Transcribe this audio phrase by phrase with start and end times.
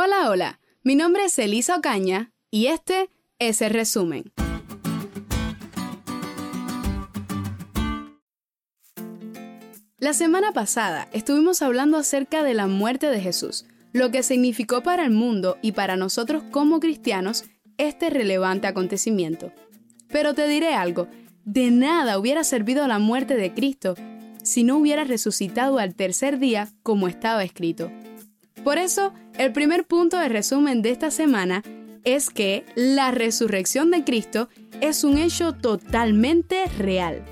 [0.00, 0.60] Hola, hola.
[0.84, 3.10] Mi nombre es Elisa Ocaña y este
[3.40, 4.32] es el resumen.
[9.98, 15.04] La semana pasada estuvimos hablando acerca de la muerte de Jesús, lo que significó para
[15.04, 17.46] el mundo y para nosotros como cristianos
[17.76, 19.50] este relevante acontecimiento.
[20.06, 21.08] Pero te diré algo,
[21.44, 23.96] de nada hubiera servido la muerte de Cristo
[24.44, 27.90] si no hubiera resucitado al tercer día como estaba escrito.
[28.64, 31.62] Por eso, el primer punto de resumen de esta semana
[32.04, 34.48] es que la resurrección de Cristo
[34.80, 37.24] es un hecho totalmente real.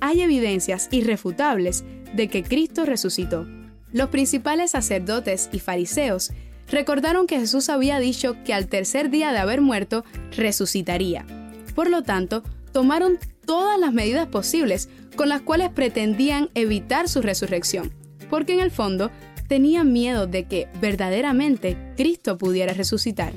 [0.00, 3.46] Hay evidencias irrefutables de que Cristo resucitó.
[3.92, 6.32] Los principales sacerdotes y fariseos
[6.68, 10.04] recordaron que Jesús había dicho que al tercer día de haber muerto
[10.36, 11.26] resucitaría.
[11.74, 17.92] Por lo tanto, tomaron todas las medidas posibles con las cuales pretendían evitar su resurrección,
[18.30, 19.10] porque en el fondo
[19.52, 23.34] tenían miedo de que verdaderamente Cristo pudiera resucitar.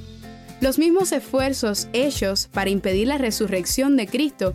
[0.62, 4.54] Los mismos esfuerzos hechos para impedir la resurrección de Cristo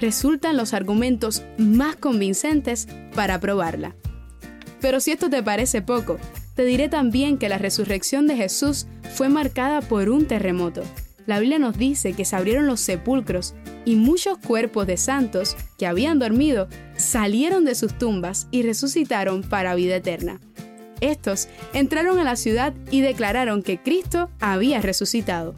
[0.00, 3.94] resultan los argumentos más convincentes para probarla.
[4.80, 6.16] Pero si esto te parece poco,
[6.54, 10.82] te diré también que la resurrección de Jesús fue marcada por un terremoto.
[11.26, 13.54] La Biblia nos dice que se abrieron los sepulcros
[13.84, 19.74] y muchos cuerpos de santos que habían dormido salieron de sus tumbas y resucitaron para
[19.74, 20.40] vida eterna.
[21.02, 25.54] Estos entraron a la ciudad y declararon que Cristo había resucitado.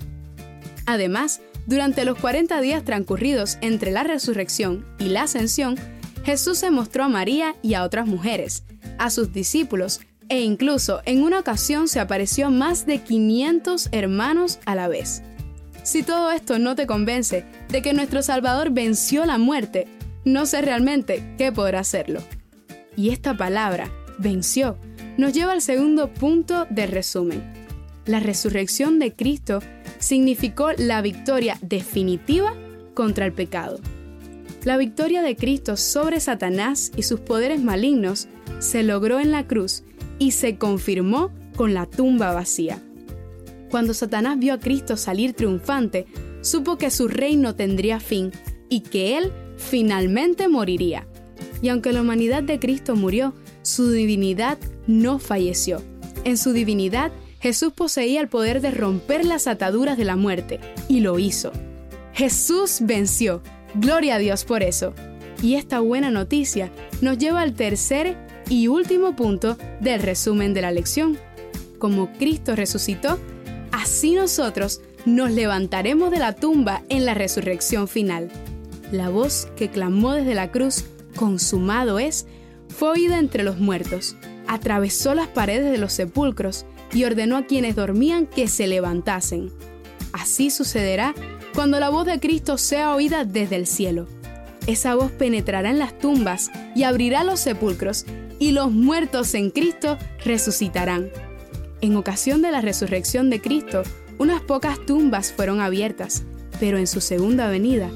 [0.87, 5.77] Además, durante los 40 días transcurridos entre la resurrección y la ascensión,
[6.25, 8.65] Jesús se mostró a María y a otras mujeres,
[8.99, 10.01] a sus discípulos,
[10.31, 15.23] e incluso en una ocasión se apareció más de 500 hermanos a la vez.
[15.83, 19.87] Si todo esto no te convence de que nuestro Salvador venció la muerte,
[20.25, 22.23] no sé realmente qué podrá hacerlo.
[22.97, 24.79] Y esta palabra, venció,
[25.17, 27.43] nos lleva al segundo punto del resumen.
[28.07, 29.61] La resurrección de Cristo
[29.99, 32.55] significó la victoria definitiva
[32.95, 33.81] contra el pecado.
[34.65, 38.29] La victoria de Cristo sobre Satanás y sus poderes malignos
[38.59, 39.83] se logró en la cruz
[40.19, 42.83] y se confirmó con la tumba vacía.
[43.71, 46.07] Cuando Satanás vio a Cristo salir triunfante,
[46.41, 48.31] supo que su reino tendría fin
[48.69, 51.07] y que él finalmente moriría.
[51.61, 53.35] Y aunque la humanidad de Cristo murió,
[53.65, 55.83] su divinidad no falleció.
[56.25, 57.11] En su divinidad,
[57.41, 61.51] Jesús poseía el poder de romper las ataduras de la muerte, y lo hizo.
[62.13, 63.43] Jesús venció.
[63.75, 64.95] Gloria a Dios por eso.
[65.43, 66.71] Y esta buena noticia
[67.01, 68.17] nos lleva al tercer
[68.49, 71.19] y último punto del resumen de la lección.
[71.79, 73.19] Como Cristo resucitó,
[73.73, 78.31] así nosotros nos levantaremos de la tumba en la resurrección final.
[78.93, 80.85] La voz que clamó desde la cruz,
[81.17, 82.27] consumado es,
[82.69, 84.17] fue oída entre los muertos,
[84.47, 89.51] atravesó las paredes de los sepulcros y ordenó a quienes dormían que se levantasen.
[90.13, 91.15] Así sucederá
[91.55, 94.07] cuando la voz de Cristo sea oída desde el cielo.
[94.67, 98.07] Esa voz penetrará en las tumbas y abrirá los sepulcros,
[98.39, 101.11] y los muertos en Cristo resucitarán.
[101.81, 103.83] En ocasión de la resurrección de Cristo,
[104.19, 106.25] unas pocas tumbas fueron abiertas,
[106.61, 107.91] pero en su segunda venida,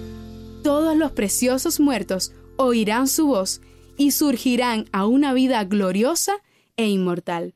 [0.62, 3.60] todos los preciosos muertos oirán su voz
[3.98, 6.32] y surgirán a una vida gloriosa
[6.78, 7.54] e inmortal.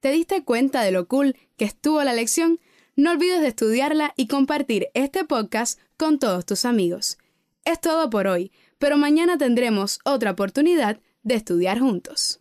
[0.00, 2.58] ¿Te diste cuenta de lo cool que estuvo la lección?
[2.96, 7.18] No olvides de estudiarla y compartir este podcast con todos tus amigos.
[7.66, 12.40] Es todo por hoy, pero mañana tendremos otra oportunidad de estudiar juntos.